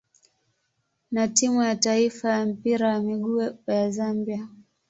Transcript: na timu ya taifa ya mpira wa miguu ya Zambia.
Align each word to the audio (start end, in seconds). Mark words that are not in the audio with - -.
na 1.11 1.27
timu 1.27 1.63
ya 1.63 1.75
taifa 1.75 2.29
ya 2.29 2.45
mpira 2.45 2.87
wa 2.93 2.99
miguu 2.99 3.53
ya 3.67 3.89
Zambia. 3.91 4.47